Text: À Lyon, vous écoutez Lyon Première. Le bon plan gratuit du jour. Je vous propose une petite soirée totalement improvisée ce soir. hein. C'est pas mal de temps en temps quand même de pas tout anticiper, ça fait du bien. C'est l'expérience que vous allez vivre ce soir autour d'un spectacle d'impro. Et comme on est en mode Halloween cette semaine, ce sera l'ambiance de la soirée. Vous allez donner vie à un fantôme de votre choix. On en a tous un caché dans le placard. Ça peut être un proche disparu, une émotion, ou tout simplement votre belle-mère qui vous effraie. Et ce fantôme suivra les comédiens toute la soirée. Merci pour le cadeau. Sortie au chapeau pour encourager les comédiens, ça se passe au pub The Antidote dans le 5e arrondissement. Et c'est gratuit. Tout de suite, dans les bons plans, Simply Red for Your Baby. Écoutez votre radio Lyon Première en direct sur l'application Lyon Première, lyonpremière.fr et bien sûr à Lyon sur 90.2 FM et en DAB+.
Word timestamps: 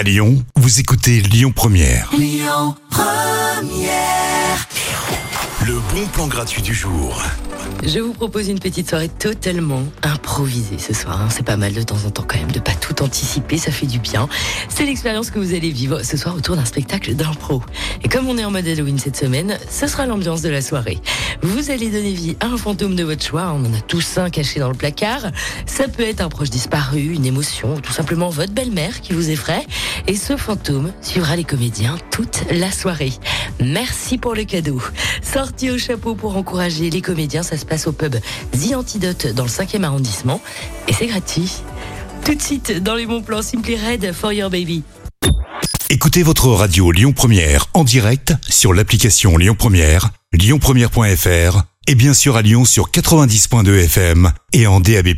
À 0.00 0.02
Lyon, 0.02 0.42
vous 0.56 0.80
écoutez 0.80 1.20
Lyon 1.20 1.52
Première. 1.54 2.10
Le 5.66 5.74
bon 5.92 6.06
plan 6.14 6.26
gratuit 6.26 6.62
du 6.62 6.72
jour. 6.72 7.22
Je 7.82 7.98
vous 7.98 8.12
propose 8.12 8.48
une 8.48 8.58
petite 8.58 8.88
soirée 8.88 9.08
totalement 9.08 9.82
improvisée 10.02 10.78
ce 10.78 10.92
soir. 10.94 11.20
hein. 11.20 11.28
C'est 11.30 11.44
pas 11.44 11.56
mal 11.56 11.72
de 11.72 11.82
temps 11.82 12.02
en 12.06 12.10
temps 12.10 12.24
quand 12.26 12.38
même 12.38 12.50
de 12.50 12.60
pas 12.60 12.72
tout 12.72 13.02
anticiper, 13.02 13.58
ça 13.58 13.70
fait 13.70 13.86
du 13.86 13.98
bien. 13.98 14.28
C'est 14.68 14.84
l'expérience 14.84 15.30
que 15.30 15.38
vous 15.38 15.54
allez 15.54 15.70
vivre 15.70 16.02
ce 16.02 16.16
soir 16.16 16.34
autour 16.34 16.56
d'un 16.56 16.64
spectacle 16.64 17.14
d'impro. 17.14 17.62
Et 18.02 18.08
comme 18.08 18.26
on 18.28 18.36
est 18.38 18.44
en 18.44 18.50
mode 18.50 18.66
Halloween 18.66 18.98
cette 18.98 19.16
semaine, 19.16 19.58
ce 19.70 19.86
sera 19.86 20.06
l'ambiance 20.06 20.42
de 20.42 20.48
la 20.48 20.62
soirée. 20.62 20.98
Vous 21.42 21.70
allez 21.70 21.88
donner 21.88 22.12
vie 22.12 22.36
à 22.40 22.46
un 22.46 22.58
fantôme 22.58 22.96
de 22.96 23.04
votre 23.04 23.24
choix. 23.24 23.54
On 23.54 23.64
en 23.64 23.74
a 23.74 23.80
tous 23.86 24.18
un 24.18 24.28
caché 24.28 24.60
dans 24.60 24.68
le 24.68 24.74
placard. 24.74 25.30
Ça 25.64 25.88
peut 25.88 26.02
être 26.02 26.20
un 26.20 26.28
proche 26.28 26.50
disparu, 26.50 27.14
une 27.14 27.24
émotion, 27.24 27.76
ou 27.76 27.80
tout 27.80 27.92
simplement 27.92 28.28
votre 28.28 28.52
belle-mère 28.52 29.00
qui 29.00 29.14
vous 29.14 29.30
effraie. 29.30 29.66
Et 30.06 30.16
ce 30.16 30.36
fantôme 30.36 30.92
suivra 31.02 31.36
les 31.36 31.44
comédiens 31.44 31.96
toute 32.10 32.44
la 32.50 32.70
soirée. 32.70 33.12
Merci 33.60 34.18
pour 34.18 34.34
le 34.34 34.44
cadeau. 34.44 34.80
Sortie 35.22 35.70
au 35.70 35.78
chapeau 35.78 36.14
pour 36.14 36.36
encourager 36.36 36.90
les 36.90 37.00
comédiens, 37.00 37.42
ça 37.42 37.56
se 37.56 37.64
passe 37.64 37.86
au 37.86 37.92
pub 37.92 38.16
The 38.52 38.74
Antidote 38.74 39.28
dans 39.34 39.44
le 39.44 39.50
5e 39.50 39.84
arrondissement. 39.84 40.40
Et 40.88 40.92
c'est 40.92 41.06
gratuit. 41.06 41.52
Tout 42.24 42.34
de 42.34 42.42
suite, 42.42 42.82
dans 42.82 42.94
les 42.94 43.06
bons 43.06 43.22
plans, 43.22 43.42
Simply 43.42 43.76
Red 43.76 44.12
for 44.12 44.32
Your 44.32 44.50
Baby. 44.50 44.82
Écoutez 45.92 46.22
votre 46.22 46.46
radio 46.48 46.92
Lyon 46.92 47.12
Première 47.12 47.66
en 47.74 47.82
direct 47.82 48.34
sur 48.48 48.72
l'application 48.72 49.36
Lyon 49.36 49.56
Première, 49.58 50.10
lyonpremière.fr 50.32 51.62
et 51.88 51.94
bien 51.96 52.14
sûr 52.14 52.36
à 52.36 52.42
Lyon 52.42 52.64
sur 52.64 52.90
90.2 52.90 53.84
FM 53.84 54.30
et 54.52 54.68
en 54.68 54.78
DAB+. 54.78 55.08